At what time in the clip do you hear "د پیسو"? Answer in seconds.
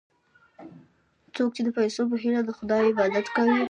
1.65-2.01